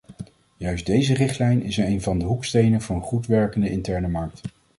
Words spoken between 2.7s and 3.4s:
voor een goed